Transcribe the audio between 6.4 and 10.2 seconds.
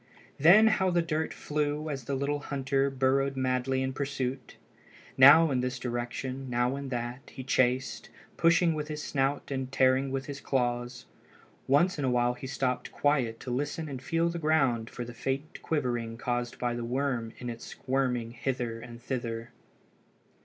now in that, he chased, pushing with his snout and tearing